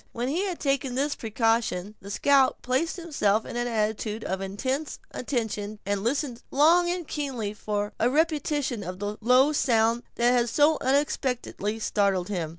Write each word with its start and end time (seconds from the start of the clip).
When 0.13 0.29
he 0.29 0.45
had 0.45 0.59
taken 0.59 0.95
this 0.95 1.13
precaution, 1.13 1.93
the 2.01 2.09
scout 2.09 2.63
placed 2.63 2.95
himself 2.95 3.45
in 3.45 3.55
an 3.55 3.67
attitude 3.67 4.23
of 4.23 4.41
intense 4.41 4.97
attention 5.11 5.77
and 5.85 6.03
listened 6.03 6.41
long 6.49 6.89
and 6.89 7.07
keenly 7.07 7.53
for 7.53 7.93
a 7.99 8.09
repetition 8.09 8.83
of 8.83 8.97
the 8.97 9.17
low 9.21 9.51
sound 9.53 10.01
that 10.15 10.31
had 10.31 10.49
so 10.49 10.79
unexpectedly 10.81 11.77
startled 11.77 12.29
him. 12.29 12.49